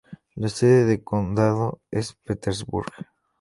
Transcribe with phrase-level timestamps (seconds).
[0.35, 2.91] La sede de condado es Petersburg.